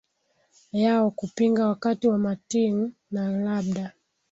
[0.71, 3.91] yao kupinga wakati wa mating na labda